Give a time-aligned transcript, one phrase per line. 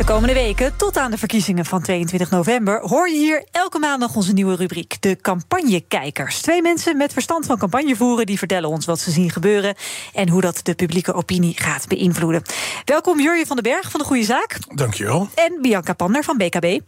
[0.00, 4.16] De komende weken, tot aan de verkiezingen van 22 november, hoor je hier elke maandag
[4.16, 6.40] onze nieuwe rubriek, de Campagnekijkers.
[6.40, 9.74] Twee mensen met verstand van campagne voeren, die vertellen ons wat ze zien gebeuren
[10.14, 12.42] en hoe dat de publieke opinie gaat beïnvloeden.
[12.84, 14.58] Welkom Jurje van den Berg van de Goede Zaak.
[14.74, 15.28] Dankjewel.
[15.34, 16.80] En Bianca Pander van BKB.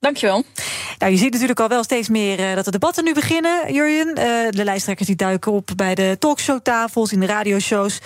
[0.00, 0.44] Dankjewel.
[0.98, 4.08] Nou, je ziet natuurlijk al wel steeds meer uh, dat de debatten nu beginnen, Jurjen.
[4.08, 4.14] Uh,
[4.50, 8.00] de lijsttrekkers die duiken op bij de talkshowtafels, in de radioshows.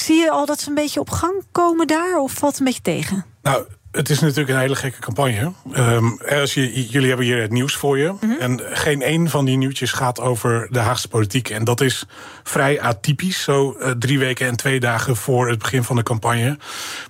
[0.00, 2.66] Zie je al dat ze een beetje op gang komen daar, of valt het een
[2.66, 3.24] beetje tegen?
[3.48, 5.52] Nou, het is natuurlijk een hele gekke campagne.
[5.76, 8.08] Um, als je, jullie hebben hier het nieuws voor je.
[8.08, 8.36] Mm -hmm.
[8.38, 11.50] En geen één van die nieuwtjes gaat over de Haagse politiek.
[11.50, 12.04] En dat is
[12.42, 13.42] vrij atypisch.
[13.42, 16.58] Zo uh, drie weken en twee dagen voor het begin van de campagne.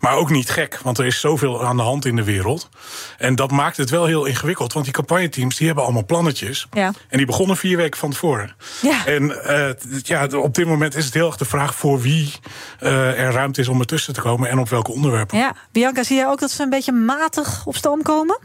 [0.00, 2.68] Maar ook niet gek, want er is zoveel aan de hand in de wereld.
[3.18, 4.72] En dat maakt het wel heel ingewikkeld.
[4.72, 6.66] Want die campagneteams die hebben allemaal plannetjes.
[6.72, 6.92] Ja.
[7.08, 8.54] En die begonnen vier weken van tevoren.
[8.82, 9.06] Ja.
[9.06, 9.68] En uh,
[10.02, 12.32] ja, op dit moment is het heel erg de vraag voor wie
[12.80, 14.48] uh, er ruimte is om ertussen te komen.
[14.50, 15.38] En op welke onderwerpen.
[15.38, 18.38] Ja, Bianca, zie jij ook dat ze een beetje matig op stoom komen?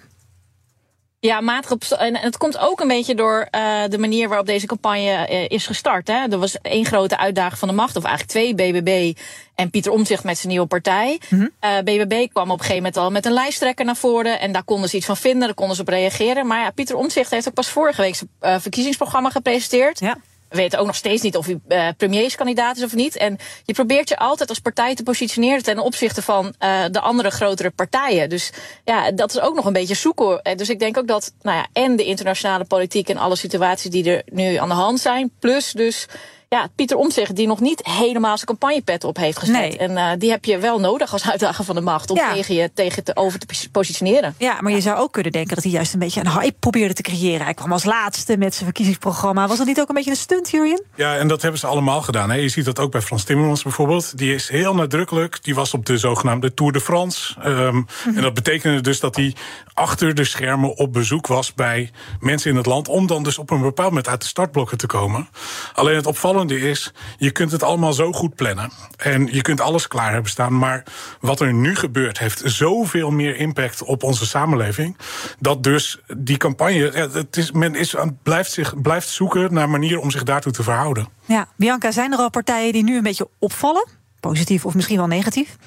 [1.19, 4.65] Ja, matig op En het komt ook een beetje door uh, de manier waarop deze
[4.65, 6.07] campagne uh, is gestart.
[6.07, 6.27] Hè.
[6.29, 9.17] Er was één grote uitdaging van de macht, of eigenlijk twee, BBB
[9.55, 11.19] en Pieter Omtzigt met zijn nieuwe partij.
[11.29, 11.51] Mm -hmm.
[11.69, 14.39] uh, BBB kwam op een gegeven moment al met een lijsttrekker naar voren.
[14.39, 16.47] En daar konden ze iets van vinden, daar konden ze op reageren.
[16.47, 19.99] Maar ja, Pieter Omtzigt heeft ook pas vorige week zijn verkiezingsprogramma gepresenteerd.
[19.99, 20.17] Ja.
[20.53, 23.17] We weten ook nog steeds niet of hij uh, premierskandidaat is of niet.
[23.17, 27.29] En je probeert je altijd als partij te positioneren ten opzichte van uh, de andere
[27.29, 28.29] grotere partijen.
[28.29, 28.51] Dus
[28.83, 30.41] ja, dat is ook nog een beetje zoeken.
[30.55, 34.11] Dus ik denk ook dat, nou ja, en de internationale politiek en alle situaties die
[34.11, 36.07] er nu aan de hand zijn, plus dus
[36.53, 39.55] ja, Pieter Omtzigt die nog niet helemaal zijn campagnepet op heeft gezet.
[39.55, 39.77] Nee.
[39.77, 42.33] En uh, die heb je wel nodig als uitdager van de macht om Ja.
[42.33, 44.35] tegen je tegen te over te positioneren.
[44.37, 46.93] Ja, maar je zou ook kunnen denken dat hij juist een beetje een hype probeerde
[46.93, 47.45] te creëren.
[47.45, 49.47] Hij kwam als laatste met zijn verkiezingsprogramma.
[49.47, 50.83] Was dat niet ook een beetje een stunt, Jurjen?
[50.95, 52.29] Ja, en dat hebben ze allemaal gedaan.
[52.29, 52.35] Hè.
[52.35, 54.17] Je ziet dat ook bij Frans Timmermans bijvoorbeeld.
[54.17, 55.43] Die is heel nadrukkelijk.
[55.43, 57.35] Die was op de zogenaamde Tour de France.
[57.45, 58.15] Um, mm -hmm.
[58.15, 59.35] En dat betekende dus dat hij
[59.73, 62.87] achter de schermen op bezoek was bij mensen in het land.
[62.87, 65.29] Om dan dus op een bepaald moment uit de startblokken te komen.
[65.73, 68.71] Alleen het opvallende is, je kunt het allemaal zo goed plannen.
[68.97, 70.57] En je kunt alles klaar hebben staan.
[70.57, 70.83] Maar
[71.19, 74.97] wat er nu gebeurt, heeft zoveel meer impact op onze samenleving.
[75.39, 80.01] Dat dus die campagne, ja, het is, men is, blijft, zich, blijft zoeken naar manieren
[80.01, 81.07] om zich daartoe te verhouden.
[81.25, 83.87] Ja, Bianca, zijn er al partijen die nu een beetje opvallen?
[84.19, 85.57] Positief of misschien wel negatief?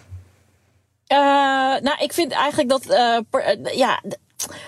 [1.09, 1.19] Uh,
[1.83, 4.03] nou, ik vind eigenlijk dat, uh, per, ja,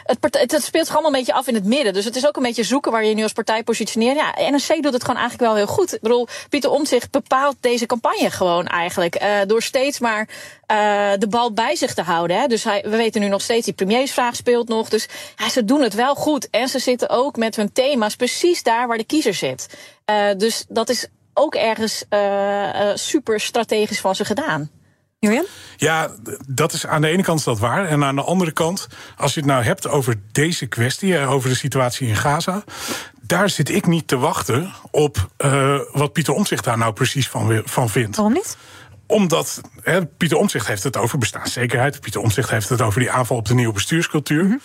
[0.02, 1.92] het, het, speelt zich allemaal een beetje af in het midden.
[1.92, 4.16] Dus het is ook een beetje zoeken waar je nu als partij positioneert.
[4.16, 5.94] Ja, NRC doet het gewoon eigenlijk wel heel goed.
[5.94, 9.22] Ik bedoel, Pieter Omtzigt bepaalt deze campagne gewoon eigenlijk.
[9.22, 10.28] Uh, door steeds maar
[10.72, 12.40] uh, de bal bij zich te houden.
[12.40, 12.46] Hè.
[12.46, 14.88] Dus hij, we weten nu nog steeds, die premiersvraag speelt nog.
[14.88, 15.08] Dus
[15.50, 16.50] ze doen het wel goed.
[16.50, 19.78] En ze zitten ook met hun thema's precies daar waar de kiezer zit.
[20.10, 22.04] Uh, dus dat is ook ergens
[22.94, 24.70] super strategisch van ze gedaan.
[25.18, 25.46] Julian?
[25.76, 26.10] Ja,
[26.46, 27.86] dat is aan de ene kant is dat waar.
[27.86, 31.56] En aan de andere kant, als je het nou hebt over deze kwestie, over de
[31.56, 32.64] situatie in Gaza.
[33.20, 37.62] Daar zit ik niet te wachten op uh, wat Pieter Omtzigt daar nou precies van,
[37.64, 38.16] van vindt.
[38.16, 38.56] Waarom niet?
[39.10, 42.00] Omdat hè, Pieter Omtzigt heeft het over bestaanszekerheid.
[42.00, 44.42] Pieter Omtzigt heeft het over die aanval op de nieuwe bestuurscultuur.
[44.42, 44.60] Mm -hmm.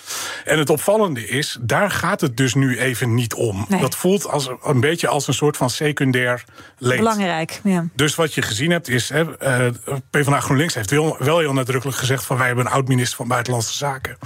[0.46, 3.66] En het opvallende is, daar gaat het dus nu even niet om.
[3.68, 3.80] Nee.
[3.80, 6.44] Dat voelt als, een beetje als een soort van secundair
[6.78, 6.98] leed.
[6.98, 7.86] Belangrijk, ja.
[7.96, 9.72] Dus wat je gezien hebt is, hè, uh,
[10.10, 12.24] PvdA GroenLinks heeft wel, wel heel nadrukkelijk gezegd...
[12.24, 14.18] van wij hebben een oud-minister van Buitenlandse Zaken.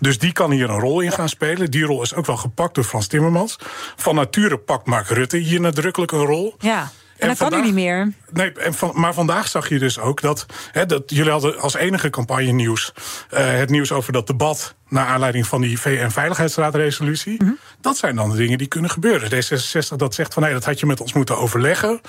[0.00, 1.70] Dus die kan hier een rol in gaan spelen.
[1.70, 3.58] Die rol is ook wel gepakt door Frans Timmermans.
[3.96, 6.54] Van nature pakt Mark Rutte hier nadrukkelijk een rol.
[6.58, 6.90] Ja.
[7.18, 8.12] En, dat kan nu niet meer.
[8.32, 11.74] Nee, en van, maar vandaag zag je dus ook dat, hè, dat jullie hadden als
[11.74, 12.92] enige campagne nieuws
[13.34, 17.42] uh, het nieuws over dat debat naar aanleiding van die VN-veiligheidsraadresolutie.
[17.42, 17.58] Mm -hmm.
[17.80, 19.30] Dat zijn dan de dingen die kunnen gebeuren.
[19.30, 22.00] D66 dat zegt van nee, dat had je met ons moeten overleggen.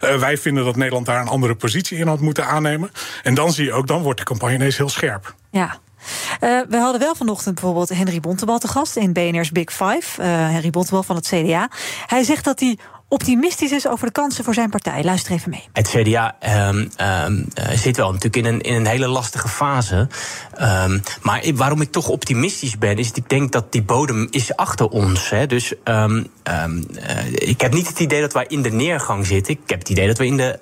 [0.00, 2.90] Uh, wij vinden dat Nederland daar een andere positie in had moeten aannemen.
[3.22, 5.34] En dan zie je ook, dan wordt de campagne ineens heel scherp.
[5.50, 5.78] Ja.
[6.40, 10.22] Uh, we hadden wel vanochtend bijvoorbeeld Henry Bontebal te gast in BNR's Big Five.
[10.22, 11.70] Uh, Henry Bontebal van het CDA.
[12.06, 12.78] Hij zegt dat hij
[13.12, 15.04] optimistisch is over de kansen voor zijn partij.
[15.04, 15.64] Luister even mee.
[15.72, 16.36] Het CDA
[16.68, 20.08] um, um, zit wel natuurlijk in een, in een hele lastige fase.
[20.60, 24.56] Um, maar waarom ik toch optimistisch ben, is dat ik denk dat die bodem is
[24.56, 25.30] achter ons.
[25.30, 25.46] Hè.
[25.46, 26.14] Dus uh,
[27.32, 29.52] ik heb niet het idee dat wij in de neergang zitten.
[29.52, 30.58] Ik heb het idee dat we in de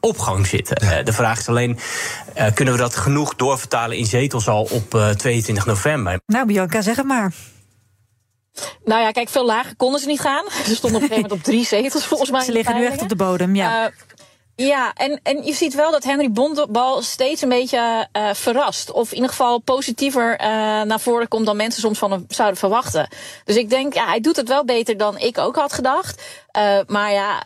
[0.00, 0.86] opgang zitten.
[0.86, 0.98] Ja.
[0.98, 1.78] Uh, de vraag is alleen,
[2.36, 6.20] uh, kunnen we dat genoeg doorvertalen in zetels al op uh, 22 november?
[6.26, 7.32] Nou, Bianca, zeg het maar.
[8.84, 10.44] Nou ja, kijk, veel lager konden ze niet gaan.
[10.66, 12.40] Ze stonden op een gegeven moment op drie zetels volgens mij.
[12.40, 13.84] Ze liggen nu echt op de bodem, ja.
[13.84, 13.92] Uh,
[14.66, 18.90] ja, en, en je ziet wel dat Henry Bondbal steeds een beetje uh, verrast.
[18.92, 20.46] Of in ieder geval positiever uh,
[20.82, 23.08] naar voren komt dan mensen soms van hem zouden verwachten.
[23.44, 26.22] Dus ik denk, ja, hij doet het wel beter dan ik ook had gedacht.
[26.56, 27.42] Uh, maar ja,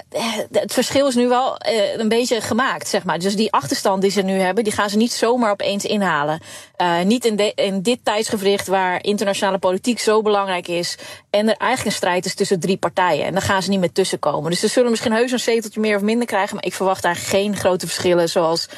[0.50, 3.18] het verschil is nu wel uh, een beetje gemaakt, zeg maar.
[3.18, 6.40] Dus die achterstand die ze nu hebben, die gaan ze niet zomaar opeens inhalen.
[6.82, 10.98] Uh, niet in, de, in dit tijdsgevricht waar internationale politiek zo belangrijk is.
[11.30, 13.24] En er eigenlijk een strijd is tussen drie partijen.
[13.24, 14.50] En daar gaan ze niet meer tussenkomen.
[14.50, 16.54] Dus ze zullen misschien heus een zeteltje meer of minder krijgen.
[16.54, 18.68] Maar ik verwacht daar geen grote verschillen zoals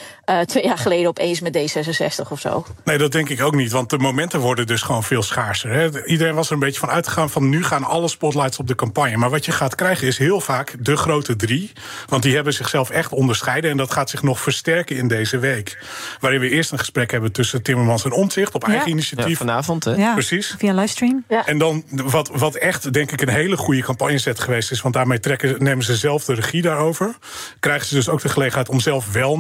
[0.45, 2.67] twee jaar geleden opeens met D66 of zo.
[2.85, 3.73] Nee, dat denk ik ook niet.
[3.73, 5.71] Want de momenten worden dus gewoon veel schaarser.
[5.71, 6.07] Hè?
[6.07, 9.17] Iedereen was er een beetje van uitgegaan van nu gaan alle spotlights op de campagne.
[9.17, 11.73] Maar wat je gaat krijgen is heel vaak de grote drie.
[12.09, 13.71] Want die hebben zichzelf echt onderscheiden.
[13.71, 15.79] En dat gaat zich nog versterken in deze week.
[16.21, 18.93] Waarin we eerst een gesprek hebben tussen Timmermans en Omtzigt op eigen ja.
[18.93, 19.29] initiatief.
[19.29, 19.95] Ja, vanavond, hè?
[19.95, 20.55] Ja, Precies.
[20.59, 21.25] Via livestream.
[21.29, 21.47] Ja.
[21.47, 24.83] En dan wat, wat echt, denk ik, een hele goede campagnezet geweest is.
[24.83, 27.15] Want daarmee trekken, nemen ze zelf de regie daarover.
[27.61, 29.37] Krijgen ze dus ook de gelegenheid om zelf wel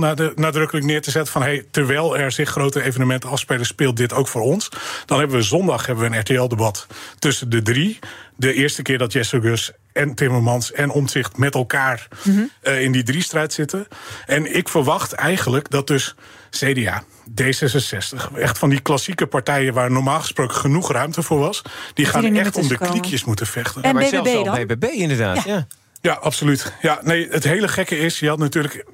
[0.75, 1.33] nadrukkelijk neer te zetten.
[1.33, 4.69] Van hey, terwijl er zich grote evenementen afspelen, speelt dit ook voor ons.
[5.07, 6.87] Dan hebben we zondag hebben we een RTL-debat
[7.19, 7.99] tussen de drie.
[8.37, 12.51] De eerste keer dat Jesse Gus en Timmermans en Omtzigt met elkaar mm -hmm.
[12.63, 13.87] uh, in die drie-strijd zitten.
[14.27, 16.15] En ik verwacht eigenlijk dat dus
[16.51, 21.63] CDA, D66, echt van die klassieke partijen waar normaal gesproken genoeg ruimte voor was,
[21.95, 23.83] die gaan echt om de kliekjes moeten vechten.
[23.83, 24.67] En maar BBB zelfs dan?
[24.67, 25.55] BBB inderdaad, ja.
[25.55, 25.67] ja.
[26.05, 26.73] Ja, absoluut.
[26.81, 28.85] Ja, nee, het hele gekke is, je had natuurlijk.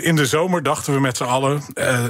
[0.00, 1.62] in de zomer dachten we met z'n allen.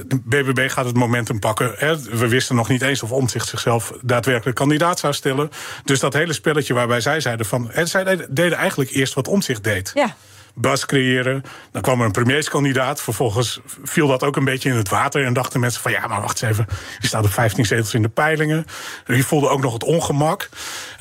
[0.07, 1.75] de BBB gaat het momentum pakken.
[2.11, 5.51] we wisten nog niet eens of Omtzigt zichzelf daadwerkelijk kandidaat zou stellen.
[5.85, 7.71] Dus dat hele spelletje waarbij zij zeiden van.
[7.83, 9.91] zij deden eigenlijk eerst wat Omtzigt deed.
[9.95, 10.17] Ja.
[10.55, 11.43] Bas creëren.
[11.71, 13.01] Dan kwam er een premierskandidaat.
[13.01, 15.25] Vervolgens viel dat ook een beetje in het water.
[15.25, 16.67] En dachten mensen van ja, maar wacht eens even.
[16.99, 18.67] Je staat op 15 zetels in de peilingen.
[19.06, 20.49] Je voelde ook nog het ongemak.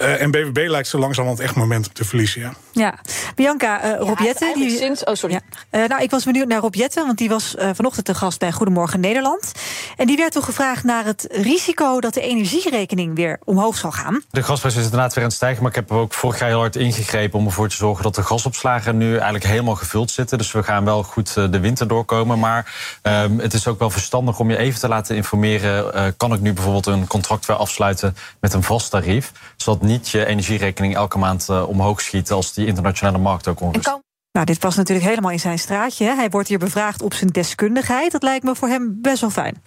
[0.01, 2.41] Uh, en BBB lijkt zo langzamerhand echt momentum te verliezen.
[2.41, 2.99] Ja, ja.
[3.35, 4.77] Bianca, uh, Rob Jetten, Ja, die...
[4.77, 5.33] sinds, oh, sorry.
[5.33, 5.79] Ja.
[5.79, 8.39] Uh, nou, ik was benieuwd naar Rob Jetten, want die was uh, vanochtend te gast
[8.39, 9.51] bij Goedemorgen Nederland.
[9.97, 14.21] En die werd toen gevraagd naar het risico dat de energierekening weer omhoog zal gaan.
[14.31, 16.49] De gasprijs is inderdaad weer aan het stijgen, maar ik heb er ook vorig jaar
[16.49, 20.37] heel hard ingegrepen om ervoor te zorgen dat de gasopslagen nu eigenlijk helemaal gevuld zitten.
[20.37, 22.39] Dus we gaan wel goed de winter doorkomen.
[22.39, 22.73] Maar
[23.03, 25.95] um, het is ook wel verstandig om je even te laten informeren.
[25.95, 29.31] Uh, kan ik nu bijvoorbeeld een contract weer afsluiten met een vast tarief?
[29.55, 34.01] Zodat niet je energierekening elke maand uh, omhoog schiet als die internationale markt ook onrust.
[34.31, 36.05] Nou, dit was natuurlijk helemaal in zijn straatje.
[36.05, 38.11] Hij wordt hier bevraagd op zijn deskundigheid.
[38.11, 39.61] Dat lijkt me voor hem best wel fijn.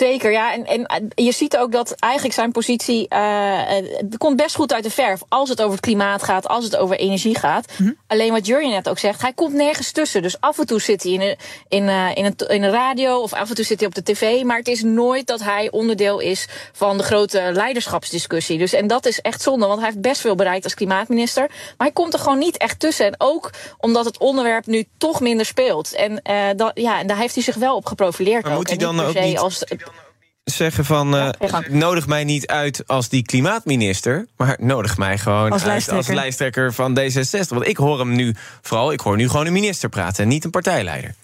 [0.00, 0.54] Zeker, ja.
[0.54, 3.60] En, en je ziet ook dat eigenlijk zijn positie uh,
[4.18, 5.20] komt best goed uit de verf.
[5.28, 7.66] Als het over het klimaat gaat, als het over energie gaat.
[7.78, 7.96] Mm -hmm.
[8.06, 10.22] Alleen wat Jurjen net ook zegt, hij komt nergens tussen.
[10.22, 11.36] Dus af en toe zit hij in een,
[11.68, 14.02] in, uh, in, een, in een radio of af en toe zit hij op de
[14.02, 14.42] tv.
[14.42, 18.58] Maar het is nooit dat hij onderdeel is van de grote leiderschapsdiscussie.
[18.58, 21.46] Dus, en dat is echt zonde, want hij heeft best veel bereikt als klimaatminister.
[21.48, 23.06] Maar hij komt er gewoon niet echt tussen.
[23.06, 25.92] En ook omdat het onderwerp nu toch minder speelt.
[25.92, 28.42] En, uh, dat, ja, en daar heeft hij zich wel op geprofileerd.
[28.42, 28.58] Maar ook.
[28.58, 29.38] moet hij dan ook niet...
[29.38, 29.64] als,
[30.44, 31.28] zeggen van uh,
[31.68, 36.06] nodig mij niet uit als die klimaatminister, maar nodig mij gewoon als uit lijsttrekker.
[36.06, 37.48] als lijsttrekker van D66.
[37.48, 40.44] Want ik hoor hem nu vooral, ik hoor nu gewoon een minister praten en niet
[40.44, 41.14] een partijleider.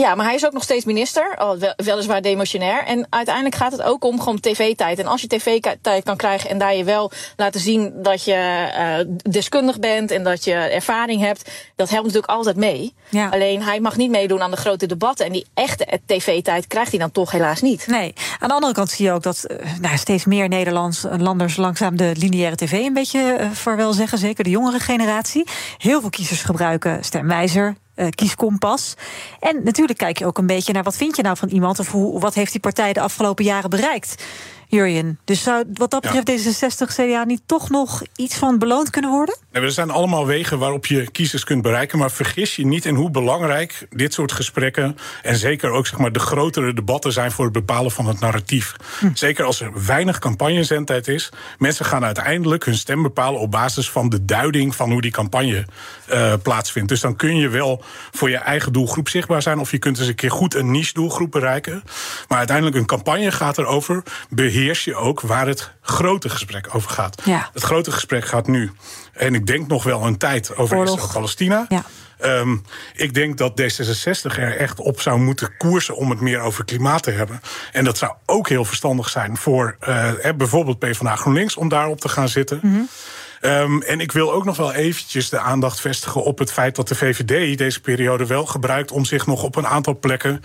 [0.00, 2.84] Ja, maar hij is ook nog steeds minister, wel, weliswaar demotionair.
[2.84, 4.98] En uiteindelijk gaat het ook om gewoon tv-tijd.
[4.98, 9.14] En als je tv-tijd kan krijgen en daar je wel laten zien dat je uh,
[9.32, 12.94] deskundig bent en dat je ervaring hebt, dat helpt natuurlijk altijd mee.
[13.08, 13.28] Ja.
[13.28, 15.26] Alleen hij mag niet meedoen aan de grote debatten.
[15.26, 17.86] En die echte tv-tijd krijgt hij dan toch helaas niet.
[17.86, 18.12] Nee.
[18.38, 21.96] Aan de andere kant zie je ook dat uh, nou, steeds meer Nederlands landers langzaam
[21.96, 24.18] de lineaire tv een beetje uh, vaarwel zeggen.
[24.18, 25.46] Zeker de jongere generatie.
[25.78, 27.74] Heel veel kiezers gebruiken stemwijzer.
[27.96, 28.94] Uh, kieskompas.
[29.40, 31.90] En natuurlijk kijk je ook een beetje naar wat vind je nou van iemand of
[31.90, 34.24] hoe, wat heeft die partij de afgelopen jaren bereikt.
[34.68, 35.18] Jurjen.
[35.24, 36.68] Dus zou wat dat betreft ja.
[36.68, 39.38] D66 CDA niet toch nog iets van beloond kunnen worden?
[39.52, 41.98] Nee, er zijn allemaal wegen waarop je kiezers kunt bereiken.
[41.98, 44.96] Maar vergis je niet in hoe belangrijk dit soort gesprekken.
[45.22, 48.74] en zeker ook zeg maar, de grotere debatten zijn voor het bepalen van het narratief.
[48.98, 49.08] Hm.
[49.14, 51.32] Zeker als er weinig campagnezendtijd is.
[51.58, 55.66] Mensen gaan uiteindelijk hun stem bepalen op basis van de duiding van hoe die campagne
[56.12, 56.88] uh, plaatsvindt.
[56.88, 59.58] Dus dan kun je wel voor je eigen doelgroep zichtbaar zijn.
[59.58, 61.82] of je kunt eens een keer goed een niche-doelgroep bereiken.
[62.28, 64.02] Maar uiteindelijk een campagne gaat erover.
[64.54, 67.22] Beheers je ook waar het grote gesprek over gaat.
[67.24, 67.50] Ja.
[67.52, 68.70] Het grote gesprek gaat nu.
[69.12, 71.66] En ik denk nog wel een tijd over Israël-Palestina.
[71.68, 71.84] Ja.
[72.24, 72.62] Um,
[72.94, 77.02] ik denk dat D66 er echt op zou moeten koersen om het meer over klimaat
[77.02, 77.40] te hebben.
[77.72, 82.08] En dat zou ook heel verstandig zijn voor uh, bijvoorbeeld PvdA GroenLinks om daarop te
[82.08, 82.58] gaan zitten.
[82.62, 82.88] Mm -hmm.
[83.46, 86.88] Um, en ik wil ook nog wel eventjes de aandacht vestigen op het feit dat
[86.88, 90.42] de VVD deze periode wel gebruikt om zich nog op een aantal plekken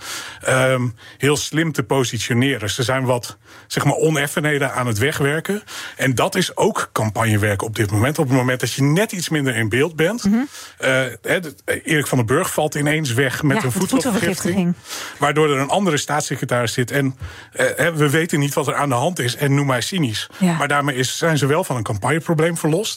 [0.48, 2.70] um, heel slim te positioneren.
[2.70, 5.62] Ze zijn wat zeg maar oneffenheden aan het wegwerken.
[5.96, 8.18] En dat is ook campagnewerk op dit moment.
[8.18, 10.24] Op het moment dat je net iets minder in beeld bent.
[10.24, 10.48] Mm -hmm.
[10.80, 11.44] uh,
[11.84, 14.74] Erik van den Burg valt ineens weg met ja, een voedselvergiftiging.
[15.18, 16.90] Waardoor er een andere staatssecretaris zit.
[16.90, 17.16] En
[17.60, 19.36] uh, we weten niet wat er aan de hand is.
[19.36, 20.28] En noem mij cynisch.
[20.38, 20.56] Ja.
[20.56, 22.88] Maar daarmee is, zijn ze wel van een campagneprobleem verlost.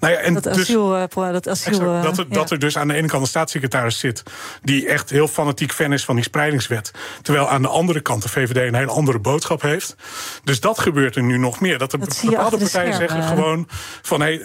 [0.00, 2.34] Nou ja, en dat, asiel, dus, uh, dat, asiel, exact, dat, er, ja.
[2.34, 4.22] dat er dus aan de ene kant een staatssecretaris zit.
[4.62, 6.90] die echt heel fanatiek fan is van die spreidingswet.
[7.22, 9.96] Terwijl aan de andere kant de VVD een hele andere boodschap heeft.
[10.44, 11.78] Dus dat gebeurt er nu nog meer.
[11.78, 13.68] Dat, er dat bepaalde partijen zeggen gewoon
[14.02, 14.42] van hey,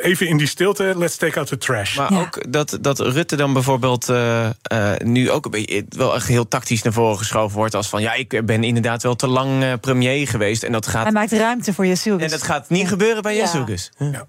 [0.00, 1.96] even in die stilte, let's take out the trash.
[1.96, 2.20] Maar ja.
[2.20, 6.48] ook dat, dat Rutte dan bijvoorbeeld uh, uh, nu ook een beetje wel echt heel
[6.48, 7.74] tactisch naar voren geschoven wordt.
[7.74, 10.62] Als van ja, ik ben inderdaad wel te lang premier geweest.
[10.62, 11.02] En dat gaat.
[11.02, 12.22] Hij maakt ruimte voor Jezus.
[12.22, 13.90] En dat gaat niet gebeuren bij Jezus.
[13.98, 14.26] Ja.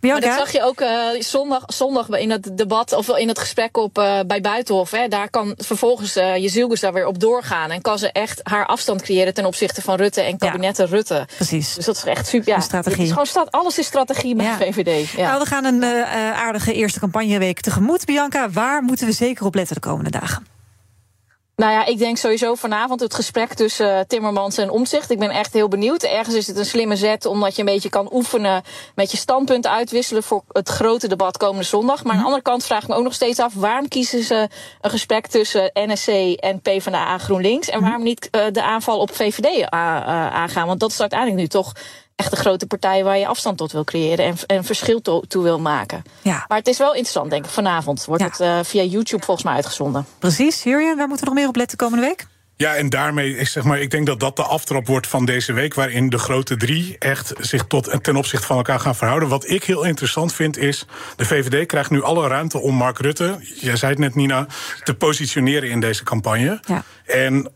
[0.00, 3.76] Maar dat zag je ook uh, zondag, zondag in het debat of in het gesprek
[3.76, 4.90] op uh, bij Buitenhof.
[4.90, 5.08] Hè.
[5.08, 7.70] Daar kan vervolgens uh, Jezielgus daar weer op doorgaan.
[7.70, 10.90] En kan ze echt haar afstand creëren ten opzichte van Rutte en kabinetten ja.
[10.90, 11.26] Rutte.
[11.36, 11.74] Precies.
[11.74, 12.48] Dus dat is echt super.
[12.48, 12.96] Ja, strategie.
[12.98, 14.56] Het is gewoon staat, alles is strategie met ja.
[14.56, 15.10] de VVD.
[15.10, 15.28] Ja.
[15.28, 15.84] Nou, we gaan een
[16.34, 18.04] aardige eerste campagneweek tegemoet.
[18.04, 20.51] Bianca, waar moeten we zeker op letten de komende dagen?
[21.56, 25.10] Nou ja, ik denk sowieso vanavond het gesprek tussen uh, Timmermans en Omzicht.
[25.10, 26.02] Ik ben echt heel benieuwd.
[26.02, 28.62] Ergens is het een slimme zet, omdat je een beetje kan oefenen
[28.94, 32.04] met je standpunten uitwisselen voor het grote debat komende zondag.
[32.04, 34.48] Maar aan de andere kant vraag ik me ook nog steeds af, waarom kiezen ze
[34.80, 37.68] een gesprek tussen NSC en PvdA GroenLinks?
[37.68, 40.66] En waarom niet uh, de aanval op VVD aangaan?
[40.66, 41.72] Want dat is uiteindelijk nu toch
[42.16, 45.42] echt de grote partij waar je afstand tot wil creëren en, en verschil to, toe
[45.42, 46.02] wil maken.
[46.22, 46.44] Ja.
[46.48, 47.50] Maar het is wel interessant, denk ik.
[47.50, 48.28] Vanavond wordt ja.
[48.28, 50.06] het uh, via YouTube volgens mij uitgezonden.
[50.18, 50.62] Precies.
[50.62, 52.26] Jurjen, waar moeten we nog meer op letten komende week?
[52.56, 55.52] Ja, en daarmee is zeg maar, ik denk dat dat de aftrap wordt van deze
[55.52, 59.28] week, waarin de grote drie echt zich tot ten opzichte van elkaar gaan verhouden.
[59.28, 63.38] Wat ik heel interessant vind is, de VVD krijgt nu alle ruimte om Mark Rutte,
[63.60, 64.46] jij zei het net Nina,
[64.82, 66.60] te positioneren in deze campagne.
[66.66, 66.84] Ja.
[67.04, 67.52] En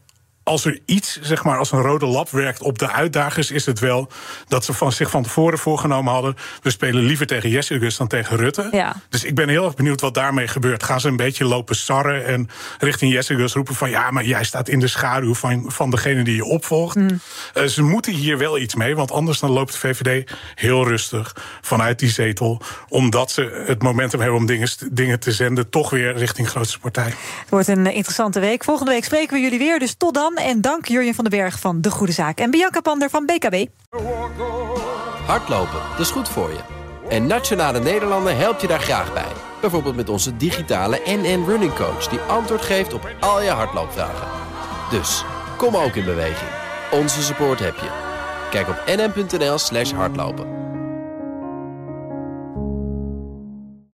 [0.49, 3.79] als er iets, zeg maar, als een rode lap werkt op de uitdagers, is het
[3.79, 4.09] wel
[4.49, 6.37] dat ze van zich van tevoren voorgenomen hadden.
[6.63, 8.69] We spelen liever tegen Jessicus dan tegen Rutte.
[8.71, 8.97] Ja.
[9.09, 10.83] Dus ik ben heel erg benieuwd wat daarmee gebeurt.
[10.83, 12.49] Gaan ze een beetje lopen sarren en
[12.79, 16.37] richting Jessicus roepen van ja, maar jij staat in de schaduw van, van degene die
[16.37, 16.97] je opvolgt.
[16.97, 17.21] Mm.
[17.55, 21.37] Uh, ze moeten hier wel iets mee, want anders dan loopt de VVD heel rustig
[21.61, 22.63] vanuit die zetel.
[22.89, 27.15] Omdat ze het momentum hebben om dingen, dingen te zenden, toch weer richting grootste partij.
[27.41, 28.65] Het wordt een interessante week.
[28.65, 29.79] Volgende week spreken we jullie weer.
[29.79, 30.35] Dus tot dan.
[30.45, 32.39] En dank Jurjen van den Berg van De Goede Zaak.
[32.39, 33.67] En Bianca Pander van BKB.
[35.27, 36.61] Hardlopen, dat is goed voor je.
[37.09, 39.33] En Nationale Nederlanden helpt je daar graag bij.
[39.61, 42.09] Bijvoorbeeld met onze digitale NN Running Coach...
[42.09, 44.29] die antwoord geeft op al je hardloopvragen.
[44.91, 45.25] Dus,
[45.57, 46.51] kom ook in beweging.
[46.91, 47.91] Onze support heb je.
[48.51, 50.66] Kijk op nn.nl slash hardlopen.